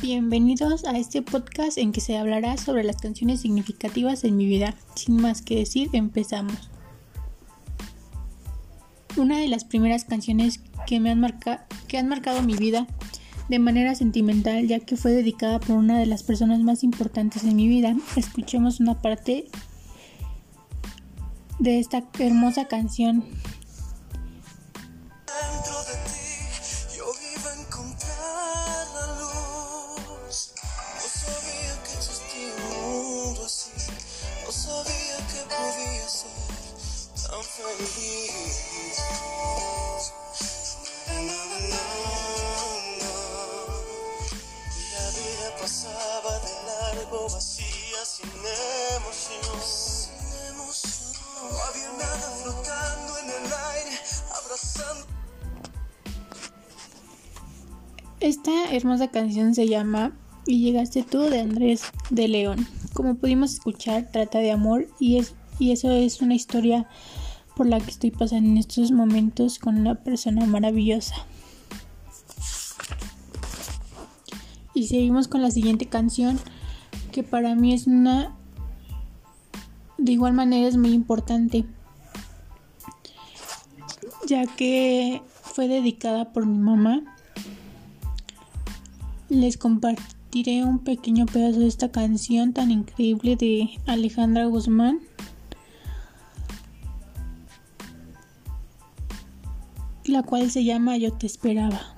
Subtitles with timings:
[0.00, 4.76] Bienvenidos a este podcast en que se hablará sobre las canciones significativas en mi vida.
[4.94, 6.70] Sin más que decir, empezamos.
[9.16, 11.26] Una de las primeras canciones que me han,
[11.88, 12.86] que han marcado mi vida
[13.48, 17.56] de manera sentimental, ya que fue dedicada por una de las personas más importantes en
[17.56, 17.96] mi vida.
[18.14, 19.48] Escuchemos una parte
[21.58, 23.24] de esta hermosa canción
[58.20, 60.12] Esta hermosa canción se llama
[60.44, 62.66] Y llegaste tú de Andrés de León.
[62.92, 66.88] Como pudimos escuchar, trata de amor y, es, y eso es una historia
[67.54, 71.14] por la que estoy pasando en estos momentos con una persona maravillosa.
[74.74, 76.40] Y seguimos con la siguiente canción
[77.18, 78.32] que para mí es una
[79.96, 81.64] de igual manera es muy importante
[84.28, 87.02] ya que fue dedicada por mi mamá
[89.28, 95.00] les compartiré un pequeño pedazo de esta canción tan increíble de Alejandra Guzmán.
[100.04, 101.97] La cual se llama Yo te esperaba.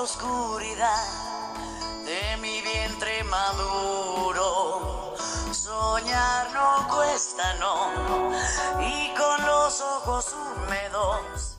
[0.00, 1.06] oscuridad
[2.04, 5.14] de mi vientre maduro.
[5.52, 7.90] Soñar no cuesta, no,
[8.80, 11.58] y con los ojos húmedos.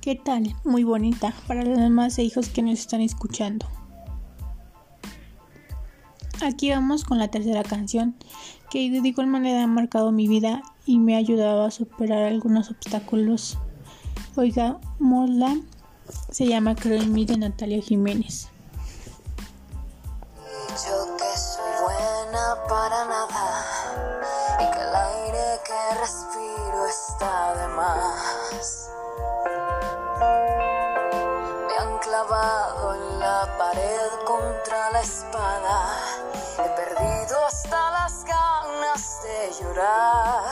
[0.00, 0.54] ¿Qué tal?
[0.64, 3.66] Muy bonita para los demás hijos que nos están escuchando.
[6.42, 8.14] Aquí vamos con la tercera canción,
[8.70, 12.70] que de igual manera ha marcado mi vida y me ha ayudado a superar algunos
[12.70, 13.58] obstáculos.
[14.38, 15.56] Oiga, Mola
[16.30, 18.48] se llama Creo en mí de Natalia Jiménez.
[20.84, 23.64] Yo que soy buena para nada
[24.60, 28.90] y que el aire que respiro está de más.
[31.68, 35.98] Me han clavado en la pared contra la espada.
[36.58, 40.45] He perdido hasta las ganas de llorar.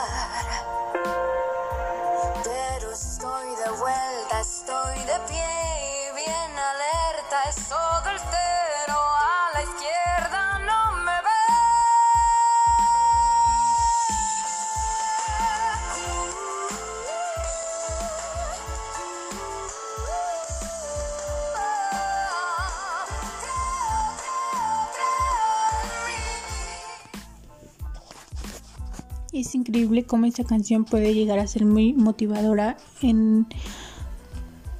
[29.35, 33.45] Es increíble cómo esta canción puede llegar a ser muy motivadora en,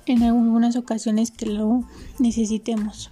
[0.06, 1.84] en algunas ocasiones que lo
[2.20, 3.12] necesitemos.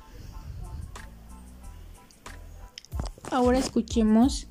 [3.29, 4.47] Ahora escuchemos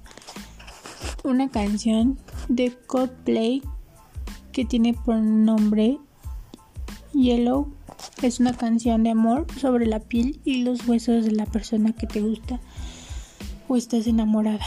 [1.24, 2.18] una canción
[2.50, 3.62] de Coldplay
[4.52, 5.98] que tiene por nombre
[7.14, 7.72] Yellow.
[8.20, 12.06] Es una canción de amor sobre la piel y los huesos de la persona que
[12.06, 12.60] te gusta
[13.66, 14.66] o estás enamorada.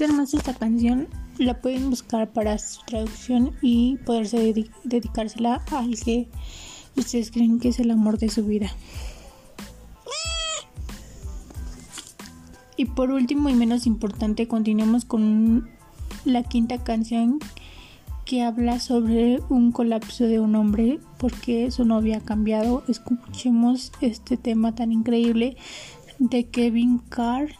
[0.00, 6.26] Es esta canción, la pueden buscar para su traducción y poderse dedicársela al que
[6.96, 8.70] ustedes creen que es el amor de su vida.
[12.78, 15.68] Y por último y menos importante, continuamos con
[16.24, 17.38] la quinta canción
[18.24, 22.84] que habla sobre un colapso de un hombre porque su novia ha cambiado.
[22.88, 25.58] Escuchemos este tema tan increíble
[26.18, 27.50] de Kevin Carr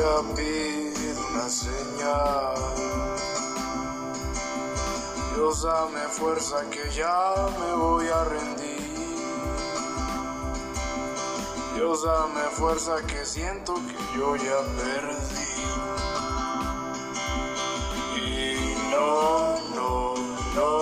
[0.00, 2.54] Pido una señal.
[5.34, 8.80] Dios dame fuerza que ya me voy a rendir.
[11.74, 15.50] Dios dame fuerza que siento que yo ya perdí.
[18.24, 20.14] Y no, no,
[20.54, 20.80] no.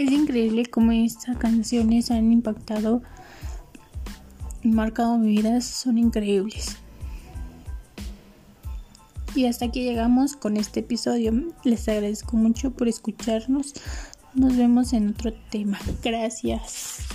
[0.00, 3.02] Es increíble cómo estas canciones han impactado
[4.62, 6.78] y marcado mi vida, son increíbles.
[9.34, 11.34] Y hasta aquí llegamos con este episodio.
[11.64, 13.74] Les agradezco mucho por escucharnos.
[14.32, 15.78] Nos vemos en otro tema.
[16.02, 17.09] Gracias.